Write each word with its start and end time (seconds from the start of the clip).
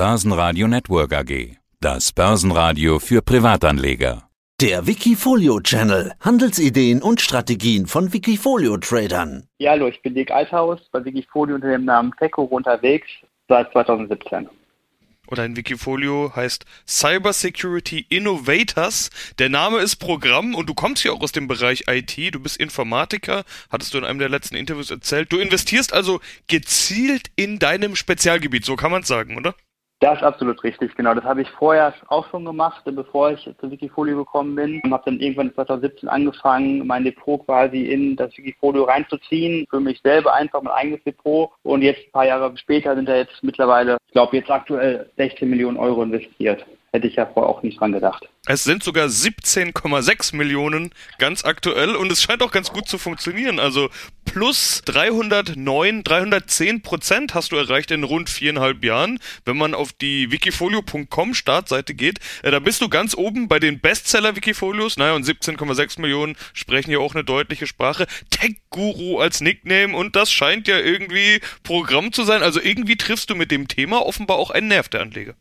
Börsenradio 0.00 0.66
Network 0.66 1.12
AG. 1.12 1.58
Das 1.78 2.10
Börsenradio 2.12 2.98
für 3.00 3.20
Privatanleger. 3.20 4.30
Der 4.58 4.86
Wikifolio 4.86 5.60
Channel. 5.60 6.14
Handelsideen 6.20 7.02
und 7.02 7.20
Strategien 7.20 7.86
von 7.86 8.10
Wikifolio 8.10 8.78
Tradern. 8.78 9.46
Ja, 9.58 9.72
hallo, 9.72 9.88
ich 9.88 10.00
bin 10.00 10.14
Dick 10.14 10.30
Althaus 10.30 10.80
bei 10.90 11.04
Wikifolio 11.04 11.56
unter 11.56 11.68
dem 11.68 11.84
Namen 11.84 12.14
Teco 12.18 12.44
unterwegs 12.44 13.08
seit 13.46 13.70
2017 13.72 14.48
oder 15.28 15.42
ein 15.44 15.54
Wikifolio 15.54 16.32
heißt 16.34 16.64
Cyber 16.88 17.32
Security 17.32 18.04
Innovators. 18.08 19.10
Der 19.38 19.48
Name 19.48 19.78
ist 19.78 19.96
Programm 19.96 20.54
und 20.54 20.68
du 20.68 20.74
kommst 20.74 21.04
ja 21.04 21.12
auch 21.12 21.20
aus 21.20 21.32
dem 21.32 21.46
Bereich 21.46 21.84
IT. 21.88 22.34
Du 22.34 22.40
bist 22.40 22.56
Informatiker, 22.56 23.44
hattest 23.70 23.94
du 23.94 23.98
in 23.98 24.04
einem 24.04 24.18
der 24.18 24.28
letzten 24.28 24.56
Interviews 24.56 24.90
erzählt. 24.90 25.30
Du 25.30 25.38
investierst 25.38 25.92
also 25.92 26.20
gezielt 26.48 27.30
in 27.36 27.58
deinem 27.58 27.94
Spezialgebiet, 27.94 28.64
so 28.64 28.74
kann 28.76 28.90
man 28.90 29.02
es 29.02 29.08
sagen, 29.08 29.36
oder? 29.36 29.54
Das 30.00 30.16
ist 30.16 30.24
absolut 30.24 30.64
richtig, 30.64 30.96
genau. 30.96 31.12
Das 31.12 31.24
habe 31.24 31.42
ich 31.42 31.50
vorher 31.50 31.92
auch 32.08 32.26
schon 32.30 32.46
gemacht, 32.46 32.82
bevor 32.86 33.32
ich 33.32 33.50
zu 33.60 33.70
Wikifolio 33.70 34.16
gekommen 34.16 34.54
bin. 34.54 34.80
Und 34.82 34.94
habe 34.94 35.02
dann 35.04 35.20
irgendwann 35.20 35.52
2017 35.54 36.08
angefangen, 36.08 36.86
mein 36.86 37.04
Depot 37.04 37.44
quasi 37.44 37.82
in 37.82 38.16
das 38.16 38.34
Wikifolio 38.34 38.84
reinzuziehen. 38.84 39.66
Für 39.68 39.78
mich 39.78 40.00
selber 40.02 40.32
einfach 40.32 40.62
mein 40.62 40.72
eigenes 40.72 41.04
Depot. 41.04 41.50
Und 41.64 41.82
jetzt 41.82 42.00
ein 42.06 42.12
paar 42.12 42.26
Jahre 42.26 42.56
später 42.56 42.96
sind 42.96 43.10
da 43.10 43.16
jetzt 43.16 43.42
mittlerweile, 43.42 43.98
ich 44.06 44.12
glaube 44.12 44.38
jetzt 44.38 44.50
aktuell 44.50 45.10
16 45.18 45.50
Millionen 45.50 45.76
Euro 45.76 46.02
investiert. 46.02 46.64
Hätte 46.92 47.06
ich 47.06 47.16
ja 47.16 47.26
vorher 47.26 47.50
auch 47.50 47.62
nicht 47.62 47.78
dran 47.78 47.92
gedacht. 47.92 48.28
Es 48.46 48.64
sind 48.64 48.82
sogar 48.82 49.06
17,6 49.06 50.34
Millionen 50.34 50.92
ganz 51.18 51.44
aktuell 51.44 51.94
und 51.94 52.10
es 52.10 52.22
scheint 52.22 52.42
auch 52.42 52.50
ganz 52.50 52.72
gut 52.72 52.88
zu 52.88 52.98
funktionieren. 52.98 53.60
Also 53.60 53.90
plus 54.30 54.82
309, 54.84 56.04
310 56.04 56.82
Prozent 56.82 57.34
hast 57.34 57.50
du 57.50 57.56
erreicht 57.56 57.90
in 57.90 58.04
rund 58.04 58.30
viereinhalb 58.30 58.84
Jahren. 58.84 59.18
Wenn 59.44 59.56
man 59.56 59.74
auf 59.74 59.92
die 59.92 60.30
wikifolio.com 60.30 61.34
Startseite 61.34 61.94
geht, 61.94 62.20
äh, 62.44 62.52
da 62.52 62.60
bist 62.60 62.80
du 62.80 62.88
ganz 62.88 63.16
oben 63.16 63.48
bei 63.48 63.58
den 63.58 63.80
Bestseller-Wikifolios. 63.80 64.98
Naja, 64.98 65.14
und 65.14 65.26
17,6 65.26 66.00
Millionen 66.00 66.36
sprechen 66.52 66.92
ja 66.92 66.98
auch 67.00 67.14
eine 67.14 67.24
deutliche 67.24 67.66
Sprache. 67.66 68.06
Tech-Guru 68.30 69.18
als 69.18 69.40
Nickname 69.40 69.96
und 69.96 70.14
das 70.14 70.30
scheint 70.30 70.68
ja 70.68 70.78
irgendwie 70.78 71.40
Programm 71.64 72.12
zu 72.12 72.22
sein. 72.22 72.44
Also 72.44 72.60
irgendwie 72.62 72.96
triffst 72.96 73.30
du 73.30 73.34
mit 73.34 73.50
dem 73.50 73.66
Thema 73.66 74.06
offenbar 74.06 74.36
auch 74.36 74.50
einen 74.50 74.68
Nerv 74.68 74.88
der 74.88 75.00
Anleger. 75.00 75.34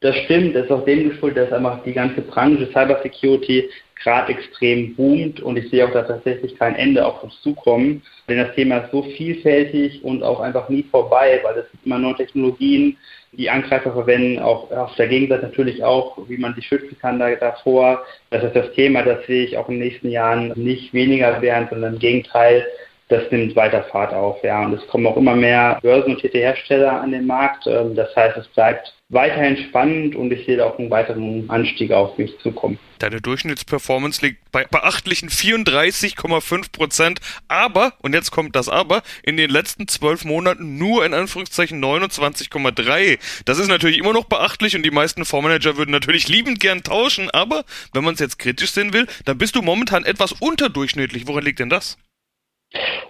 Das 0.00 0.16
stimmt, 0.16 0.54
das 0.54 0.66
ist 0.66 0.70
auch 0.70 0.84
dem 0.84 1.10
geschuldet, 1.10 1.46
dass 1.46 1.52
einfach 1.52 1.82
die 1.82 1.92
ganze 1.92 2.20
Branche 2.20 2.66
Cybersecurity 2.66 3.68
gerade 4.00 4.32
extrem 4.32 4.94
boomt 4.94 5.40
und 5.40 5.56
ich 5.56 5.68
sehe 5.70 5.84
auch 5.84 5.92
da 5.92 6.02
tatsächlich 6.02 6.56
kein 6.56 6.76
Ende 6.76 7.04
auf 7.04 7.20
uns 7.24 7.40
zukommen, 7.42 8.02
denn 8.28 8.38
das 8.38 8.54
Thema 8.54 8.78
ist 8.78 8.92
so 8.92 9.02
vielfältig 9.02 10.04
und 10.04 10.22
auch 10.22 10.38
einfach 10.38 10.68
nie 10.68 10.84
vorbei, 10.84 11.40
weil 11.42 11.58
es 11.58 11.70
gibt 11.72 11.84
immer 11.84 11.98
neue 11.98 12.14
Technologien, 12.14 12.96
die 13.32 13.50
Angreifer 13.50 13.92
verwenden, 13.92 14.38
auch 14.38 14.70
auf 14.70 14.94
der 14.94 15.08
Gegenseite 15.08 15.46
natürlich 15.46 15.82
auch, 15.82 16.16
wie 16.28 16.38
man 16.38 16.54
sich 16.54 16.66
schützen 16.66 16.96
kann 17.00 17.18
da, 17.18 17.34
davor. 17.34 18.04
Das 18.30 18.44
ist 18.44 18.54
das 18.54 18.72
Thema, 18.74 19.02
das 19.02 19.26
sehe 19.26 19.44
ich 19.44 19.58
auch 19.58 19.68
in 19.68 19.80
den 19.80 19.88
nächsten 19.88 20.10
Jahren 20.10 20.52
nicht 20.54 20.94
weniger 20.94 21.42
werden, 21.42 21.66
sondern 21.70 21.94
im 21.94 21.98
Gegenteil, 21.98 22.64
das 23.08 23.30
nimmt 23.30 23.56
weiter 23.56 23.84
Fahrt 23.84 24.12
auf, 24.12 24.42
ja. 24.42 24.64
Und 24.64 24.74
es 24.74 24.86
kommen 24.88 25.06
auch 25.06 25.16
immer 25.16 25.34
mehr 25.34 25.78
börsennotierte 25.82 26.38
Hersteller 26.38 27.00
an 27.00 27.12
den 27.12 27.26
Markt. 27.26 27.66
Ähm, 27.66 27.94
das 27.94 28.14
heißt, 28.14 28.36
es 28.36 28.46
bleibt 28.48 28.94
weiterhin 29.10 29.56
spannend 29.68 30.14
und 30.14 30.30
ich 30.30 30.44
sehe 30.44 30.62
auch 30.64 30.78
einen 30.78 30.90
weiteren 30.90 31.48
Anstieg 31.48 31.92
auf 31.92 32.18
mich 32.18 32.38
zukommen. 32.40 32.78
Deine 32.98 33.22
Durchschnittsperformance 33.22 34.20
liegt 34.20 34.52
bei 34.52 34.64
beachtlichen 34.64 35.30
34,5 35.30 36.72
Prozent, 36.72 37.20
aber, 37.46 37.94
und 38.02 38.14
jetzt 38.14 38.32
kommt 38.32 38.54
das 38.54 38.68
aber, 38.68 39.02
in 39.22 39.38
den 39.38 39.48
letzten 39.48 39.88
zwölf 39.88 40.26
Monaten 40.26 40.76
nur 40.76 41.06
in 41.06 41.14
Anführungszeichen 41.14 41.82
29,3. 41.82 43.18
Das 43.46 43.58
ist 43.58 43.68
natürlich 43.68 43.98
immer 43.98 44.12
noch 44.12 44.24
beachtlich 44.24 44.76
und 44.76 44.82
die 44.82 44.90
meisten 44.90 45.24
Fondsmanager 45.24 45.78
würden 45.78 45.92
natürlich 45.92 46.28
liebend 46.28 46.60
gern 46.60 46.82
tauschen, 46.82 47.30
aber 47.30 47.64
wenn 47.94 48.04
man 48.04 48.14
es 48.14 48.20
jetzt 48.20 48.38
kritisch 48.38 48.72
sehen 48.72 48.92
will, 48.92 49.06
dann 49.24 49.38
bist 49.38 49.56
du 49.56 49.62
momentan 49.62 50.04
etwas 50.04 50.32
unterdurchschnittlich. 50.32 51.26
Woran 51.26 51.44
liegt 51.44 51.60
denn 51.60 51.70
das? 51.70 51.96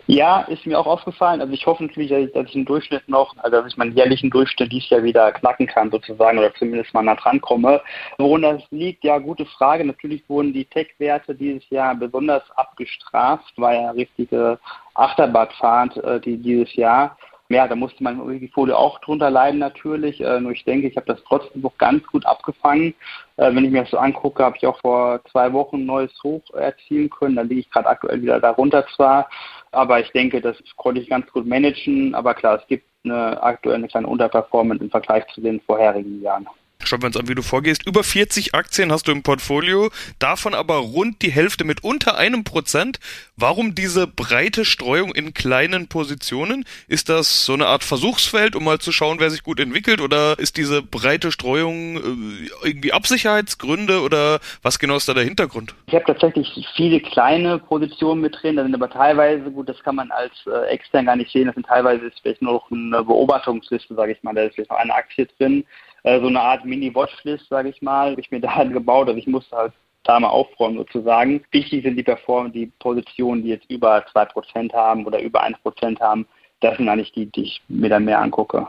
Ja, 0.07 0.43
ist 0.43 0.65
mir 0.67 0.79
auch 0.79 0.87
aufgefallen. 0.87 1.41
Also 1.41 1.53
ich 1.53 1.67
hoffe 1.67 1.85
natürlich, 1.85 2.33
dass 2.33 2.47
ich, 2.47 2.55
im 2.55 2.65
Durchschnitt 2.65 3.09
noch, 3.09 3.37
also 3.39 3.59
dass 3.59 3.67
ich 3.67 3.77
meinen 3.77 3.97
jährlichen 3.97 4.31
Durchschnitt 4.31 4.73
dieses 4.73 4.89
Jahr 4.89 5.03
wieder 5.03 5.33
knacken 5.33 5.67
kann 5.67 5.91
sozusagen 5.91 6.39
oder 6.39 6.55
zumindest 6.55 6.95
mal 6.95 7.03
nah 7.03 7.17
dran 7.17 7.41
komme. 7.41 7.83
Woran 8.19 8.43
das 8.43 8.63
liegt, 8.71 9.05
ja, 9.05 9.19
gute 9.19 9.45
Frage. 9.47 9.85
Natürlich 9.85 10.27
wurden 10.29 10.53
die 10.53 10.65
Tech-Werte 10.65 11.35
dieses 11.35 11.69
Jahr 11.71 11.95
besonders 11.95 12.43
abgestraft, 12.53 13.53
war 13.57 13.75
ja 13.75 13.91
richtige 13.91 14.59
Achterbahnfahrt 14.95 15.97
äh, 15.99 16.21
die, 16.21 16.37
dieses 16.37 16.75
Jahr 16.75 17.17
ja, 17.51 17.67
da 17.67 17.75
musste 17.75 18.03
man 18.03 18.39
die 18.39 18.49
Folie 18.49 18.77
auch 18.77 18.99
drunter 19.01 19.31
leiden 19.31 19.59
natürlich. 19.59 20.21
Äh, 20.21 20.41
nur 20.41 20.53
ich 20.53 20.65
denke, 20.65 20.87
ich 20.87 20.97
habe 20.97 21.07
das 21.07 21.23
trotzdem 21.25 21.63
noch 21.63 21.77
ganz 21.79 22.07
gut 22.07 22.27
abgefangen. 22.27 22.95
Äh, 23.37 23.55
wenn 23.55 23.65
ich 23.65 23.71
mir 23.71 23.83
das 23.83 23.91
so 23.91 23.97
angucke, 23.97 24.45
habe 24.45 24.57
ich 24.59 24.67
auch 24.67 24.79
vor 24.81 25.21
zwei 25.31 25.51
Wochen 25.55 25.77
ein 25.77 25.87
neues 25.87 26.13
Hoch 26.23 26.43
erzielen 26.53 27.09
können. 27.09 27.37
Da 27.37 27.43
liege 27.43 27.61
ich 27.61 27.71
gerade 27.71 27.89
aktuell 27.89 28.21
wieder 28.21 28.39
darunter 28.39 28.87
zwar, 28.95 29.31
aber 29.73 29.99
ich 30.01 30.11
denke, 30.13 30.43
das 30.43 30.59
konnte 30.77 31.01
ich 31.01 31.09
ganz 31.09 31.31
gut 31.33 31.47
managen. 31.47 32.15
Aber 32.15 32.35
klar, 32.35 32.61
es 32.61 32.67
gibt 32.67 32.85
eine 33.05 33.43
aktuell 33.43 33.77
eine 33.77 33.89
kleine 33.89 34.09
Unterperformance 34.09 34.85
im 34.85 34.91
Vergleich 34.91 35.27
zu 35.29 35.41
den 35.41 35.61
vorherigen 35.61 36.21
Jahren. 36.21 36.47
Schauen 36.85 37.03
wir 37.03 37.09
uns 37.09 37.17
an, 37.17 37.29
wie 37.29 37.35
du 37.35 37.43
vorgehst. 37.43 37.87
Über 37.87 38.03
40 38.03 38.55
Aktien 38.55 38.93
hast 38.93 39.09
du 39.09 39.13
im 39.13 39.23
Portfolio, 39.23 39.91
davon 40.19 40.55
aber 40.55 40.77
rund 40.77 41.21
die 41.23 41.31
Hälfte 41.31 41.65
mit 41.65 41.85
unter 41.85 42.17
einem 42.17 42.45
Prozent. 42.45 43.01
Warum 43.37 43.75
diese 43.75 44.07
breite 44.07 44.65
Streuung 44.65 45.13
in 45.15 45.35
kleinen 45.35 45.89
Positionen? 45.89 46.65
Ist 46.87 47.09
das 47.09 47.45
so 47.45 47.53
eine 47.53 47.67
Art 47.67 47.85
Versuchsfeld, 47.85 48.57
um 48.57 48.65
mal 48.65 48.79
zu 48.79 48.93
schauen, 48.93 49.19
wer 49.21 49.29
sich 49.29 49.43
gut 49.43 49.61
entwickelt? 49.61 50.01
Oder 50.01 50.39
ist 50.39 50.57
diese 50.57 50.81
breite 50.81 51.33
Streuung 51.33 51.97
äh, 51.97 52.69
irgendwie 52.69 52.93
Absicherheitsgründe 52.93 54.01
oder 54.01 54.39
was 54.63 54.79
genau 54.79 54.97
ist 54.97 55.09
da 55.09 55.15
der 55.15 55.25
Hintergrund? 55.25 55.75
Ich 55.89 55.95
habe 55.95 56.07
tatsächlich 56.07 56.67
viele 56.75 57.01
kleine 57.01 57.59
Positionen 57.59 58.23
mit 58.23 58.37
drin, 58.41 58.57
da 58.57 58.63
sind 58.63 58.75
aber 58.75 58.89
teilweise, 58.89 59.51
gut, 59.51 59.69
das 59.69 59.83
kann 59.83 59.97
man 59.97 60.11
als 60.13 60.33
äh, 60.47 60.69
extern 60.69 61.07
gar 61.07 61.17
nicht 61.17 61.33
sehen, 61.33 61.47
das 61.47 61.55
sind 61.55 61.67
teilweise 61.67 62.07
ist 62.07 62.21
vielleicht 62.23 62.41
nur 62.41 62.55
noch 62.55 62.71
eine 62.71 63.03
Beobachtungsliste, 63.05 63.95
sage 63.95 64.13
ich 64.13 64.23
mal, 64.23 64.35
da 64.35 64.45
ist 64.45 64.55
vielleicht 64.55 64.71
noch 64.71 64.79
eine 64.79 64.95
Aktie 64.95 65.27
drin 65.37 65.65
äh, 66.09 66.21
so 66.21 66.29
eine 66.29 66.41
Art 66.41 66.65
Mini-Watchlist, 66.65 67.49
sage 67.49 67.69
ich 67.69 67.83
mal, 67.83 68.13
habe 68.13 68.21
ich 68.21 68.31
mir 68.31 68.41
da 68.41 68.65
gebaut. 68.79 69.09
Also 69.09 69.19
ich 69.19 69.27
musste 69.27 69.57
halt 69.57 69.73
da 70.05 70.19
mal 70.19 70.29
aufräumen 70.29 70.79
sozusagen. 70.79 71.45
Wichtig 71.51 71.85
sind 71.85 71.97
die 71.97 72.03
Perform 72.03 72.53
die 72.53 72.67
Positionen, 72.79 73.43
die 73.43 73.51
jetzt 73.51 73.71
über 73.71 73.99
2% 74.07 74.73
haben 74.73 75.05
oder 75.05 75.21
über 75.21 75.45
1% 75.45 76.01
haben. 76.01 76.27
Das 76.61 76.77
sind 76.77 76.89
eigentlich 76.89 77.13
die, 77.13 77.27
die 77.27 77.43
ich 77.43 77.63
mir 77.69 77.91
dann 77.91 78.05
mehr 78.05 78.21
angucke. 78.21 78.67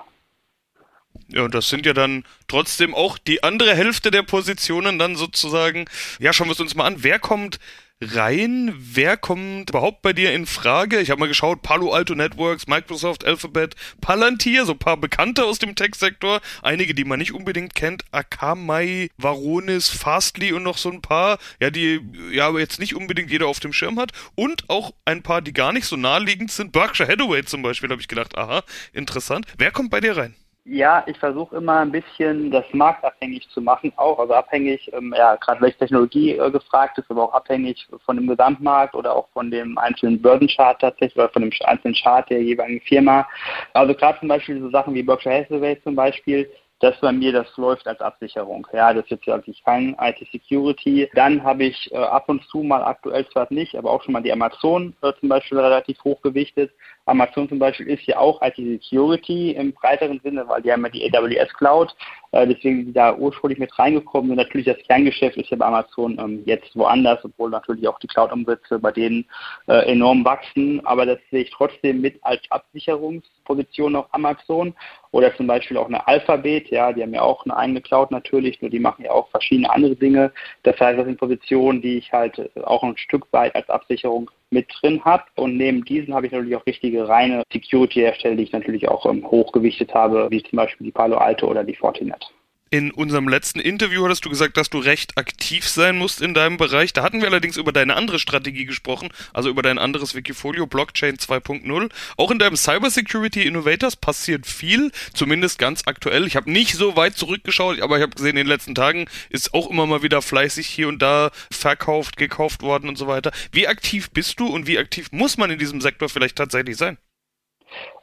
Ja, 1.29 1.43
und 1.43 1.53
das 1.53 1.69
sind 1.69 1.85
ja 1.85 1.93
dann 1.93 2.23
trotzdem 2.47 2.93
auch 2.93 3.17
die 3.17 3.43
andere 3.43 3.73
Hälfte 3.75 4.11
der 4.11 4.23
Positionen 4.23 4.99
dann 4.99 5.15
sozusagen. 5.15 5.85
Ja, 6.19 6.33
schauen 6.33 6.47
wir 6.47 6.53
es 6.53 6.59
uns 6.59 6.75
mal 6.75 6.85
an. 6.85 7.03
Wer 7.03 7.19
kommt 7.19 7.59
rein? 8.01 8.73
Wer 8.77 9.17
kommt 9.17 9.69
überhaupt 9.69 10.01
bei 10.01 10.13
dir 10.13 10.33
in 10.33 10.45
Frage? 10.45 10.99
Ich 10.99 11.09
habe 11.09 11.19
mal 11.19 11.27
geschaut, 11.27 11.61
Palo 11.61 11.91
Alto 11.91 12.15
Networks, 12.15 12.67
Microsoft, 12.67 13.25
Alphabet, 13.25 13.75
Palantir, 14.01 14.65
so 14.65 14.73
ein 14.73 14.79
paar 14.79 14.97
Bekannte 14.97 15.45
aus 15.45 15.59
dem 15.59 15.75
Tech-Sektor, 15.75 16.41
einige, 16.61 16.93
die 16.93 17.03
man 17.03 17.19
nicht 17.19 17.33
unbedingt 17.33 17.75
kennt, 17.75 18.03
Akamai, 18.11 19.09
Varonis, 19.17 19.89
Fastly 19.89 20.53
und 20.53 20.63
noch 20.63 20.77
so 20.77 20.89
ein 20.89 21.01
paar, 21.01 21.39
ja, 21.59 21.69
die 21.69 21.99
ja 22.31 22.47
aber 22.47 22.59
jetzt 22.59 22.79
nicht 22.79 22.95
unbedingt 22.95 23.31
jeder 23.31 23.47
auf 23.47 23.59
dem 23.59 23.73
Schirm 23.73 23.99
hat 23.99 24.11
und 24.35 24.69
auch 24.69 24.93
ein 25.05 25.21
paar, 25.21 25.41
die 25.41 25.53
gar 25.53 25.73
nicht 25.73 25.85
so 25.85 25.97
naheliegend 25.97 26.51
sind. 26.51 26.71
Berkshire 26.71 27.09
Hathaway 27.09 27.43
zum 27.43 27.61
Beispiel, 27.61 27.89
habe 27.89 28.01
ich 28.01 28.07
gedacht, 28.07 28.37
aha, 28.37 28.63
interessant. 28.93 29.45
Wer 29.57 29.71
kommt 29.71 29.89
bei 29.89 29.99
dir 29.99 30.15
rein? 30.15 30.35
Ja, 30.65 31.03
ich 31.07 31.17
versuche 31.17 31.55
immer 31.55 31.79
ein 31.79 31.91
bisschen 31.91 32.51
das 32.51 32.65
marktabhängig 32.73 33.49
zu 33.49 33.61
machen, 33.61 33.91
auch, 33.95 34.19
also 34.19 34.33
abhängig, 34.33 34.91
ähm, 34.93 35.15
ja, 35.17 35.35
gerade 35.37 35.61
welche 35.61 35.79
Technologie 35.79 36.37
äh, 36.37 36.51
gefragt 36.51 36.97
ist, 36.97 37.09
aber 37.09 37.23
auch 37.23 37.33
abhängig 37.33 37.87
von 38.05 38.17
dem 38.17 38.27
Gesamtmarkt 38.27 38.93
oder 38.93 39.15
auch 39.15 39.29
von 39.29 39.49
dem 39.49 39.77
einzelnen 39.77 40.21
Börsenchart 40.21 40.81
tatsächlich 40.81 41.15
oder 41.15 41.29
von 41.29 41.43
dem 41.43 41.51
einzelnen 41.63 41.95
Chart 41.95 42.29
der 42.29 42.43
jeweiligen 42.43 42.81
Firma. 42.81 43.27
Also 43.73 43.95
gerade 43.95 44.19
zum 44.19 44.27
Beispiel 44.27 44.59
so 44.61 44.69
Sachen 44.69 44.93
wie 44.93 45.01
Berkshire 45.01 45.39
Hathaway 45.39 45.81
zum 45.81 45.95
Beispiel, 45.95 46.49
das 46.79 46.99
bei 47.01 47.11
mir, 47.11 47.33
das 47.33 47.47
läuft 47.57 47.87
als 47.87 47.99
Absicherung. 47.99 48.65
Ja, 48.73 48.93
das 48.93 49.03
ist 49.03 49.11
jetzt 49.11 49.27
wirklich 49.27 49.63
kein 49.63 49.95
IT-Security. 49.99 51.09
Dann 51.13 51.43
habe 51.43 51.65
ich 51.65 51.91
äh, 51.91 51.97
ab 51.97 52.29
und 52.29 52.43
zu 52.45 52.59
mal 52.63 52.83
aktuell 52.83 53.27
zwar 53.29 53.47
nicht, 53.49 53.75
aber 53.75 53.91
auch 53.91 54.01
schon 54.03 54.13
mal 54.13 54.21
die 54.21 54.31
Amazon 54.31 54.95
äh, 55.01 55.11
zum 55.19 55.29
Beispiel 55.29 55.59
relativ 55.59 56.01
hoch 56.03 56.21
gewichtet. 56.21 56.71
Amazon 57.05 57.49
zum 57.49 57.59
Beispiel 57.59 57.87
ist 57.87 58.05
ja 58.05 58.17
auch 58.17 58.41
IT-Security 58.41 59.51
im 59.51 59.73
breiteren 59.73 60.21
Sinne, 60.23 60.47
weil 60.47 60.61
die 60.61 60.71
haben 60.71 60.83
ja 60.85 60.89
die 60.89 61.13
AWS 61.13 61.53
Cloud. 61.55 61.93
Äh, 62.31 62.47
deswegen 62.47 62.77
sind 62.77 62.87
die 62.87 62.93
da 62.93 63.15
ursprünglich 63.15 63.59
mit 63.59 63.77
reingekommen. 63.77 64.31
Und 64.31 64.37
natürlich 64.37 64.67
das 64.67 64.77
Kerngeschäft 64.87 65.35
ist 65.37 65.49
ja 65.49 65.57
bei 65.57 65.65
Amazon 65.65 66.17
ähm, 66.19 66.43
jetzt 66.45 66.75
woanders, 66.75 67.23
obwohl 67.25 67.49
natürlich 67.49 67.87
auch 67.87 67.99
die 67.99 68.07
Cloud-Umsätze 68.07 68.79
bei 68.79 68.91
denen 68.91 69.25
äh, 69.67 69.91
enorm 69.91 70.23
wachsen. 70.23 70.85
Aber 70.85 71.05
das 71.05 71.19
sehe 71.31 71.41
ich 71.41 71.51
trotzdem 71.51 72.01
mit 72.01 72.19
als 72.23 72.41
Absicherungsposition 72.51 73.95
auf 73.95 74.05
Amazon 74.11 74.73
oder 75.11 75.35
zum 75.35 75.47
Beispiel 75.47 75.77
auch 75.77 75.87
eine 75.87 76.07
Alphabet 76.07 76.68
ja, 76.69 76.93
die 76.93 77.01
haben 77.01 77.13
ja 77.13 77.21
auch 77.21 77.45
eine 77.45 77.55
eigene 77.55 77.81
Cloud 77.81 78.11
natürlich, 78.11 78.61
nur 78.61 78.69
die 78.69 78.79
machen 78.79 79.05
ja 79.05 79.11
auch 79.11 79.29
verschiedene 79.29 79.69
andere 79.69 79.95
Dinge. 79.95 80.31
Das 80.63 80.79
heißt, 80.79 80.97
das 80.97 81.05
sind 81.05 81.19
Positionen, 81.19 81.81
die 81.81 81.97
ich 81.97 82.11
halt 82.11 82.49
auch 82.63 82.83
ein 82.83 82.97
Stück 82.97 83.27
weit 83.31 83.55
als 83.55 83.69
Absicherung 83.69 84.29
mit 84.51 84.67
drin 84.81 85.03
habe. 85.03 85.23
Und 85.35 85.57
neben 85.57 85.83
diesen 85.85 86.13
habe 86.13 86.25
ich 86.25 86.31
natürlich 86.31 86.55
auch 86.55 86.65
richtige 86.65 87.07
reine 87.07 87.43
Security-Hersteller, 87.51 88.35
die 88.35 88.43
ich 88.43 88.51
natürlich 88.51 88.87
auch 88.87 89.05
ähm, 89.05 89.29
hochgewichtet 89.29 89.93
habe, 89.93 90.27
wie 90.29 90.43
zum 90.43 90.57
Beispiel 90.57 90.85
die 90.85 90.91
Palo 90.91 91.17
Alto 91.17 91.47
oder 91.47 91.63
die 91.63 91.75
Fortinet. 91.75 92.31
In 92.71 92.91
unserem 92.91 93.27
letzten 93.27 93.59
Interview 93.59 94.05
hattest 94.05 94.25
du 94.25 94.29
gesagt, 94.29 94.55
dass 94.55 94.69
du 94.69 94.77
recht 94.77 95.17
aktiv 95.17 95.67
sein 95.67 95.97
musst 95.97 96.21
in 96.21 96.35
deinem 96.35 96.57
Bereich. 96.57 96.93
Da 96.93 97.01
hatten 97.01 97.19
wir 97.19 97.27
allerdings 97.27 97.57
über 97.57 97.71
deine 97.71 97.95
andere 97.95 98.19
Strategie 98.19 98.65
gesprochen, 98.65 99.09
also 99.33 99.49
über 99.49 99.63
dein 99.63 99.79
anderes 99.79 100.13
Wikifolio 100.13 100.67
Blockchain 100.67 101.15
2.0. 101.15 101.89
Auch 102.17 102.29
in 102.29 102.37
deinem 102.37 102.55
Cybersecurity 102.55 103.41
Innovators 103.41 103.95
passiert 103.95 104.45
viel, 104.45 104.91
zumindest 105.15 105.57
ganz 105.57 105.87
aktuell. 105.87 106.27
Ich 106.27 106.35
habe 106.35 106.51
nicht 106.51 106.75
so 106.75 106.95
weit 106.95 107.17
zurückgeschaut, 107.17 107.81
aber 107.81 107.97
ich 107.97 108.03
habe 108.03 108.15
gesehen, 108.15 108.37
in 108.37 108.45
den 108.45 108.47
letzten 108.47 108.75
Tagen 108.75 109.07
ist 109.31 109.55
auch 109.55 109.67
immer 109.71 109.87
mal 109.87 110.03
wieder 110.03 110.21
fleißig 110.21 110.67
hier 110.67 110.89
und 110.89 111.01
da 111.01 111.31
verkauft, 111.49 112.17
gekauft 112.17 112.61
worden 112.61 112.87
und 112.87 112.99
so 112.99 113.07
weiter. 113.07 113.31
Wie 113.51 113.67
aktiv 113.67 114.11
bist 114.11 114.39
du 114.39 114.45
und 114.45 114.67
wie 114.67 114.77
aktiv 114.77 115.07
muss 115.11 115.39
man 115.39 115.49
in 115.49 115.57
diesem 115.57 115.81
Sektor 115.81 116.07
vielleicht 116.07 116.35
tatsächlich 116.35 116.77
sein? 116.77 116.99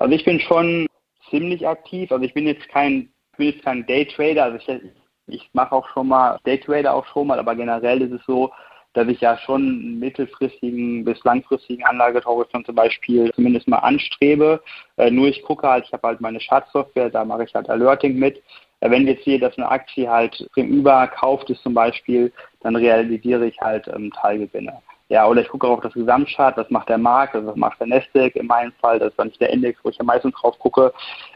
Also 0.00 0.12
ich 0.12 0.24
bin 0.24 0.40
schon 0.40 0.88
ziemlich 1.30 1.68
aktiv. 1.68 2.10
Also 2.10 2.24
ich 2.24 2.34
bin 2.34 2.48
jetzt 2.48 2.68
kein 2.68 3.12
bin 3.36 3.48
jetzt 3.48 3.64
kein 3.64 3.86
Daytrader, 3.86 4.44
also 4.44 4.56
ich, 4.56 4.80
ich 5.26 5.50
mache 5.52 5.74
auch 5.74 5.88
schon 5.88 6.08
mal 6.08 6.38
Daytrader 6.44 6.94
auch 6.94 7.06
schon 7.06 7.26
mal, 7.26 7.38
aber 7.38 7.54
generell 7.54 8.02
ist 8.02 8.12
es 8.12 8.24
so, 8.26 8.52
dass 8.96 9.08
ich 9.08 9.20
ja 9.20 9.36
schon 9.36 9.62
einen 9.62 9.98
mittelfristigen 9.98 11.04
bis 11.04 11.22
langfristigen 11.22 11.84
Anlagehorizont 11.84 12.64
zum 12.64 12.74
Beispiel 12.74 13.30
zumindest 13.34 13.68
mal 13.68 13.78
anstrebe. 13.78 14.62
Äh, 14.96 15.10
nur 15.10 15.28
ich 15.28 15.42
gucke 15.42 15.68
halt, 15.68 15.84
ich 15.84 15.92
habe 15.92 16.08
halt 16.08 16.22
meine 16.22 16.40
Schadsoftware, 16.40 17.10
da 17.10 17.22
mache 17.24 17.44
ich 17.44 17.54
halt 17.54 17.68
Alerting 17.68 18.18
mit. 18.18 18.42
Äh, 18.80 18.90
wenn 18.90 19.02
ich 19.02 19.08
jetzt 19.08 19.24
sehe, 19.24 19.38
dass 19.38 19.56
eine 19.58 19.68
Aktie 19.68 20.08
halt 20.08 20.48
Überkauft 20.56 21.50
ist 21.50 21.62
zum 21.62 21.74
Beispiel, 21.74 22.32
dann 22.60 22.74
realisiere 22.74 23.46
ich 23.46 23.60
halt 23.60 23.86
ähm, 23.88 24.10
Teilgewinne. 24.12 24.80
Ja, 25.08 25.28
oder 25.28 25.42
ich 25.42 25.48
gucke 25.48 25.68
auch 25.68 25.76
auf 25.76 25.82
das 25.82 25.92
Gesamtchart, 25.92 26.56
was 26.56 26.68
macht 26.68 26.88
der 26.88 26.98
Markt, 26.98 27.36
also 27.36 27.46
was 27.46 27.56
macht 27.56 27.78
der 27.78 27.86
Nasdaq 27.86 28.34
in 28.34 28.46
meinem 28.46 28.72
Fall, 28.80 28.98
das 28.98 29.10
ist 29.10 29.18
dann 29.18 29.28
nicht 29.28 29.40
der 29.40 29.50
Index, 29.50 29.78
wo 29.84 29.90
ich 29.90 30.00
am 30.00 30.06
meisten 30.06 30.32
drauf 30.32 30.58
gucke. 30.58 30.92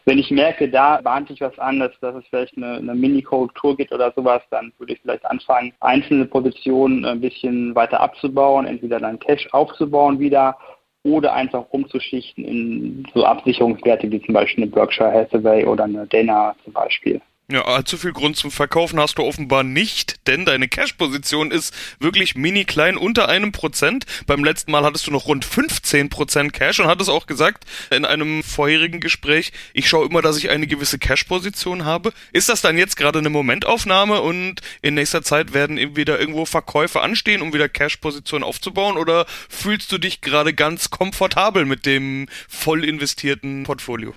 Wenn 0.07 0.19
ich 0.19 0.29
merke, 0.33 0.69
da 0.69 1.01
bahnt 1.01 1.29
sich 1.29 1.41
was 1.41 1.57
an, 1.61 1.79
dass, 1.79 1.93
dass 2.01 2.17
es 2.17 2.27
vielleicht 2.29 2.57
eine, 2.57 2.79
eine 2.79 2.95
Mini-Korrektur 2.97 3.77
gibt 3.77 3.93
oder 3.93 4.13
sowas, 4.17 4.43
dann 4.51 4.73
würde 4.79 4.95
ich 4.95 5.01
vielleicht 5.01 5.25
anfangen, 5.25 5.73
einzelne 5.79 6.27
Positionen 6.27 7.05
ein 7.05 7.21
bisschen 7.21 7.73
weiter 7.77 8.01
abzubauen, 8.01 8.67
entweder 8.67 8.99
dann 8.99 9.21
Cash 9.21 9.49
aufzubauen 9.53 10.19
wieder 10.19 10.59
oder 11.05 11.33
einfach 11.33 11.65
umzuschichten 11.71 12.45
in 12.45 13.07
so 13.15 13.25
Absicherungswerte 13.25 14.11
wie 14.11 14.21
zum 14.21 14.35
Beispiel 14.35 14.65
eine 14.65 14.73
Berkshire 14.73 15.13
Hathaway 15.13 15.65
oder 15.65 15.85
eine 15.85 16.07
Dana 16.09 16.57
zum 16.65 16.73
Beispiel. 16.73 17.21
Ja, 17.51 17.65
allzu 17.65 17.99
viel 17.99 18.13
Grund 18.13 18.37
zum 18.37 18.53
Verkaufen 18.53 19.01
hast 19.01 19.19
du 19.19 19.25
offenbar 19.25 19.65
nicht, 19.65 20.29
denn 20.29 20.45
deine 20.45 20.69
Cash-Position 20.69 21.51
ist 21.51 21.75
wirklich 21.99 22.37
mini 22.37 22.65
klein 22.65 22.97
unter 22.97 23.29
einem 23.29 23.51
Prozent. 23.51 24.07
Beim 24.27 24.45
letzten 24.45 24.71
Mal 24.71 24.85
hattest 24.85 25.09
du 25.09 25.11
noch 25.11 25.27
rund 25.27 25.45
15 25.45 26.11
Prozent 26.11 26.53
Cash 26.53 26.79
und 26.79 26.87
hattest 26.87 27.11
auch 27.11 27.27
gesagt 27.27 27.65
in 27.91 28.05
einem 28.05 28.45
vorherigen 28.45 29.01
Gespräch, 29.01 29.51
ich 29.75 29.89
schaue 29.89 30.07
immer, 30.07 30.23
dass 30.23 30.37
ich 30.37 30.49
eine 30.49 30.69
gewisse 30.69 31.01
Cash-Position 31.01 31.85
habe. 31.85 32.13
Ist 32.33 32.49
das 32.49 32.61
dann 32.61 32.79
jetzt 32.79 32.97
gerade 32.97 33.19
eine 33.19 33.31
Momentaufnahme 33.31 34.21
und 34.21 34.61
in 34.81 34.95
nächster 34.95 35.25
Zeit 35.25 35.53
werden 35.53 35.77
eben 35.77 35.97
wieder 35.97 36.21
irgendwo 36.21 36.45
Verkäufe 36.45 37.01
anstehen, 37.01 37.43
um 37.43 37.53
wieder 37.53 37.69
Cash-Positionen 37.69 38.45
aufzubauen 38.45 38.97
oder 38.97 39.27
fühlst 39.49 39.91
du 39.91 39.99
dich 39.99 40.21
gerade 40.21 40.55
ganz 40.55 40.91
komfortabel 40.91 41.65
mit 41.65 41.85
dem 41.85 42.29
voll 42.49 42.85
investierten 42.85 43.65
Portfolio? 43.65 44.15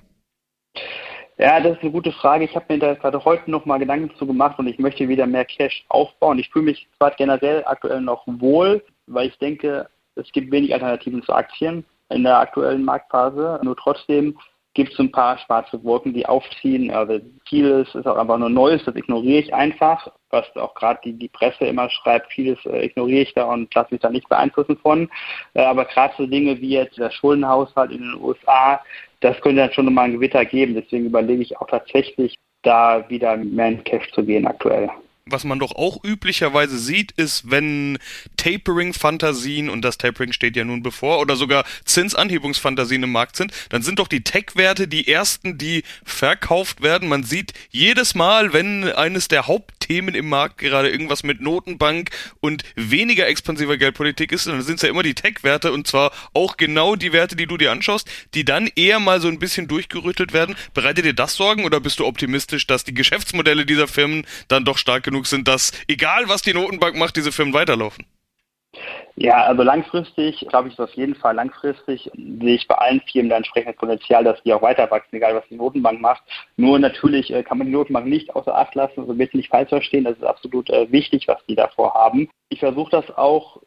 Ja, 1.37 1.59
das 1.59 1.77
ist 1.77 1.81
eine 1.81 1.91
gute 1.91 2.11
Frage. 2.11 2.45
Ich 2.45 2.55
habe 2.55 2.65
mir 2.69 2.79
da 2.79 2.93
gerade 2.93 3.23
heute 3.25 3.49
noch 3.49 3.65
mal 3.65 3.79
Gedanken 3.79 4.15
zu 4.17 4.27
gemacht 4.27 4.59
und 4.59 4.67
ich 4.67 4.77
möchte 4.77 5.07
wieder 5.07 5.25
mehr 5.25 5.45
Cash 5.45 5.83
aufbauen. 5.89 6.37
Ich 6.37 6.49
fühle 6.49 6.65
mich 6.65 6.87
zwar 6.97 7.11
generell 7.11 7.63
aktuell 7.65 8.01
noch 8.01 8.23
wohl, 8.27 8.83
weil 9.07 9.27
ich 9.27 9.37
denke, 9.39 9.89
es 10.15 10.31
gibt 10.31 10.51
wenig 10.51 10.73
Alternativen 10.73 11.23
zu 11.23 11.33
Aktien 11.33 11.85
in 12.09 12.23
der 12.23 12.37
aktuellen 12.37 12.85
Marktphase. 12.85 13.59
Nur 13.63 13.75
trotzdem 13.75 14.37
gibt 14.75 14.93
es 14.93 14.99
ein 14.99 15.11
paar 15.11 15.37
schwarze 15.39 15.83
Wolken, 15.83 16.13
die 16.13 16.25
aufziehen. 16.25 16.91
Also 16.91 17.19
vieles 17.47 17.93
ist 17.93 18.07
auch 18.07 18.17
einfach 18.17 18.37
nur 18.37 18.49
Neues, 18.49 18.83
das 18.85 18.95
ignoriere 18.95 19.39
ich 19.39 19.53
einfach. 19.53 20.07
Was 20.29 20.45
auch 20.55 20.73
gerade 20.73 20.99
die, 21.03 21.13
die 21.13 21.29
Presse 21.29 21.65
immer 21.65 21.89
schreibt, 21.89 22.31
vieles 22.31 22.57
äh, 22.65 22.85
ignoriere 22.85 23.21
ich 23.21 23.33
da 23.35 23.45
und 23.45 23.73
lasse 23.73 23.93
mich 23.93 24.01
da 24.01 24.09
nicht 24.09 24.27
beeinflussen 24.29 24.77
von. 24.77 25.09
Äh, 25.53 25.63
aber 25.63 25.85
gerade 25.85 26.13
so 26.17 26.25
Dinge 26.25 26.59
wie 26.59 26.69
jetzt 26.69 26.97
der 26.97 27.11
Schuldenhaushalt 27.11 27.91
in 27.91 28.01
den 28.01 28.15
USA, 28.15 28.81
das 29.23 29.39
könnte 29.41 29.61
dann 29.61 29.73
schon 29.73 29.93
mal 29.93 30.03
ein 30.03 30.13
Gewitter 30.13 30.43
geben. 30.45 30.75
Deswegen 30.75 31.05
überlege 31.05 31.41
ich 31.41 31.57
auch 31.57 31.67
tatsächlich, 31.67 32.37
da 32.63 33.09
wieder 33.09 33.37
mehr 33.37 33.69
in 33.69 33.83
Cash 33.83 34.11
zu 34.11 34.23
gehen 34.23 34.47
aktuell 34.47 34.89
was 35.25 35.43
man 35.43 35.59
doch 35.59 35.73
auch 35.73 36.03
üblicherweise 36.03 36.77
sieht, 36.77 37.11
ist, 37.13 37.49
wenn 37.49 37.97
Tapering-Fantasien, 38.43 39.69
und 39.69 39.83
das 39.83 39.97
Tapering 39.97 40.33
steht 40.33 40.57
ja 40.57 40.65
nun 40.65 40.83
bevor, 40.83 41.19
oder 41.19 41.37
sogar 41.37 41.63
Zinsanhebungsfantasien 41.85 43.03
im 43.03 43.11
Markt 43.11 43.37
sind, 43.37 43.53
dann 43.69 43.83
sind 43.83 43.99
doch 43.99 44.09
die 44.09 44.23
Tech-Werte 44.23 44.89
die 44.89 45.07
ersten, 45.07 45.57
die 45.57 45.83
verkauft 46.03 46.81
werden. 46.81 47.07
Man 47.07 47.23
sieht 47.23 47.53
jedes 47.69 48.15
Mal, 48.15 48.51
wenn 48.51 48.91
eines 48.91 49.29
der 49.29 49.47
Hauptthemen 49.47 50.13
im 50.13 50.27
Markt 50.27 50.57
gerade 50.57 50.89
irgendwas 50.89 51.23
mit 51.23 51.39
Notenbank 51.39 52.09
und 52.41 52.63
weniger 52.75 53.27
expansiver 53.27 53.77
Geldpolitik 53.77 54.33
ist, 54.33 54.47
dann 54.47 54.61
sind 54.61 54.75
es 54.75 54.81
ja 54.81 54.89
immer 54.89 55.03
die 55.03 55.13
Tech-Werte 55.13 55.71
und 55.71 55.87
zwar 55.87 56.11
auch 56.33 56.57
genau 56.57 56.97
die 56.97 57.13
Werte, 57.13 57.37
die 57.37 57.47
du 57.47 57.55
dir 57.55 57.71
anschaust, 57.71 58.09
die 58.33 58.43
dann 58.43 58.69
eher 58.75 58.99
mal 58.99 59.21
so 59.21 59.29
ein 59.29 59.39
bisschen 59.39 59.69
durchgerüttelt 59.69 60.33
werden. 60.33 60.55
Bereitet 60.73 61.05
dir 61.05 61.13
das 61.13 61.35
Sorgen 61.35 61.63
oder 61.63 61.79
bist 61.79 61.99
du 61.99 62.05
optimistisch, 62.05 62.67
dass 62.67 62.83
die 62.83 62.93
Geschäftsmodelle 62.93 63.65
dieser 63.65 63.87
Firmen 63.87 64.25
dann 64.49 64.65
doch 64.65 64.77
stark 64.77 65.03
genug 65.03 65.27
sind, 65.27 65.47
dass 65.47 65.71
egal 65.87 66.27
was 66.27 66.41
die 66.41 66.53
Notenbank 66.53 66.97
macht, 66.97 67.15
diese 67.15 67.31
Firmen 67.31 67.53
weiterlaufen? 67.53 68.05
Ja, 69.15 69.43
also 69.43 69.61
langfristig, 69.61 70.43
glaube 70.49 70.67
ich, 70.67 70.73
ist 70.73 70.79
auf 70.79 70.93
jeden 70.95 71.13
Fall 71.13 71.35
langfristig, 71.35 72.09
sehe 72.15 72.55
ich 72.55 72.67
bei 72.67 72.75
allen 72.75 73.01
Firmen 73.01 73.29
da 73.29 73.37
entsprechendes 73.37 73.77
Potenzial, 73.77 74.23
dass 74.23 74.41
die 74.41 74.53
auch 74.53 74.63
weiter 74.63 74.89
wachsen, 74.89 75.15
egal 75.15 75.35
was 75.35 75.47
die 75.49 75.55
Notenbank 75.55 76.01
macht. 76.01 76.23
Nur 76.57 76.79
natürlich 76.79 77.31
äh, 77.31 77.43
kann 77.43 77.59
man 77.59 77.67
die 77.67 77.73
Notenbank 77.73 78.07
nicht 78.07 78.35
außer 78.35 78.57
Acht 78.57 78.73
lassen, 78.73 79.01
also 79.01 79.13
bitte 79.13 79.37
nicht 79.37 79.49
falsch 79.49 79.69
verstehen, 79.69 80.05
das 80.05 80.17
ist 80.17 80.23
absolut 80.23 80.69
äh, 80.71 80.91
wichtig, 80.91 81.27
was 81.27 81.45
die 81.45 81.55
davor 81.55 81.93
haben. 81.93 82.27
Ich 82.49 82.59
versuche 82.59 82.89
das 82.89 83.15
auch 83.15 83.61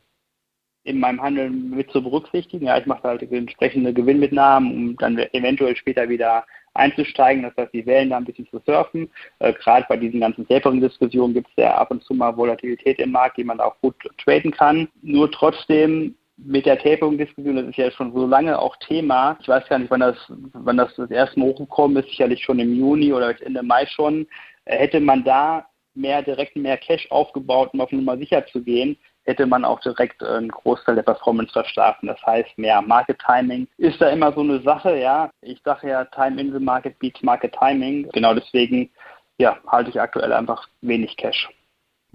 in 0.83 0.99
meinem 1.01 1.21
Handeln 1.21 1.71
mit 1.71 1.91
zu 1.91 2.03
berücksichtigen. 2.03 2.67
Ja, 2.67 2.79
ich 2.79 2.87
mache 2.87 3.03
halt 3.03 3.23
entsprechende 3.23 3.93
Gewinnmitnahmen, 3.93 4.73
um 4.73 4.97
dann 4.97 5.19
eventuell 5.33 5.77
später 5.77 6.09
wieder 6.09 6.45
einzusteigen, 6.77 7.43
das 7.43 7.57
heißt, 7.57 7.73
die 7.73 7.87
Wellen 7.87 8.11
da 8.11 8.17
ein 8.17 8.25
bisschen 8.25 8.49
zu 8.49 8.61
surfen. 8.65 9.11
Äh, 9.39 9.53
Gerade 9.55 9.87
bei 9.89 9.97
diesen 9.97 10.21
ganzen 10.21 10.47
Tapering-Diskussionen 10.47 11.35
gibt 11.35 11.49
es 11.49 11.63
ja 11.63 11.75
ab 11.77 11.91
und 11.91 12.03
zu 12.05 12.15
mal 12.15 12.37
Volatilität 12.37 12.99
im 12.99 13.13
Markt, 13.13 13.37
die 13.37 13.45
man 13.45 13.61
auch 13.61 13.79
gut 13.81 13.97
traden 14.19 14.53
kann. 14.53 14.89
Nur 15.03 15.31
trotzdem 15.31 16.15
mit 16.37 16.67
der 16.67 16.79
Tapering-Diskussion, 16.79 17.57
das 17.57 17.67
ist 17.67 17.77
ja 17.77 17.91
schon 17.91 18.13
so 18.13 18.27
lange 18.27 18.59
auch 18.59 18.77
Thema. 18.77 19.39
Ich 19.41 19.49
weiß 19.49 19.69
gar 19.69 19.79
nicht, 19.79 19.91
wann 19.91 20.01
das, 20.01 20.17
wann 20.29 20.77
das 20.77 20.95
das 20.97 21.11
erste 21.11 21.41
Mal 21.41 21.49
hochgekommen 21.49 21.97
ist, 21.97 22.11
sicherlich 22.11 22.43
schon 22.45 22.59
im 22.59 22.75
Juni 22.75 23.13
oder 23.13 23.35
Ende 23.41 23.63
Mai 23.63 23.87
schon. 23.87 24.27
Äh, 24.65 24.79
hätte 24.79 25.01
man 25.01 25.25
da 25.25 25.67
mehr 25.95 26.23
direkt 26.23 26.57
mehr 26.57 26.77
Cash 26.77 27.11
aufgebaut, 27.11 27.71
um 27.73 27.81
auf 27.81 27.91
Nummer 27.91 28.19
sicher 28.19 28.45
zu 28.47 28.63
gehen, 28.63 28.97
hätte 29.27 29.47
man 29.47 29.65
auch 29.65 29.81
direkt 29.81 30.23
einen 30.23 30.49
Großteil 30.49 30.95
der 30.95 31.03
Performance 31.03 31.53
verstärken. 31.53 32.07
Das 32.07 32.23
heißt, 32.25 32.57
mehr 32.57 32.81
Market 32.81 33.19
Timing 33.19 33.69
ist 33.77 34.01
da 34.01 34.09
immer 34.09 34.33
so 34.33 34.41
eine 34.41 34.61
Sache, 34.63 34.97
ja. 34.97 35.31
Ich 35.43 35.61
sage 35.65 35.89
ja, 35.89 36.05
Time 36.07 36.41
in 36.41 36.53
the 36.53 36.61
Market 36.61 36.99
beats 36.99 37.23
Market 37.23 37.55
Timing. 37.59 38.09
Genau 38.13 38.35
deswegen, 38.35 38.91
ja, 39.39 39.59
halte 39.67 39.91
ich 39.91 40.01
aktuell 40.01 40.33
einfach 40.33 40.67
wenig 40.81 41.17
Cash. 41.17 41.49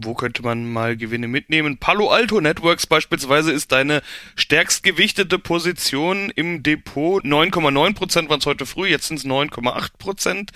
Wo 0.03 0.13
könnte 0.13 0.41
man 0.41 0.71
mal 0.71 0.97
Gewinne 0.97 1.27
mitnehmen? 1.27 1.77
Palo 1.77 2.09
Alto 2.09 2.41
Networks 2.41 2.87
beispielsweise 2.87 3.51
ist 3.51 3.71
deine 3.71 4.01
stärkst 4.35 4.83
gewichtete 4.83 5.37
Position 5.37 6.31
im 6.35 6.63
Depot. 6.63 7.23
9,9% 7.23 8.29
waren 8.29 8.39
es 8.39 8.45
heute 8.45 8.65
früh, 8.65 8.87
jetzt 8.87 9.07
sind 9.07 9.17
es 9.17 9.25
9,8% 9.25 10.49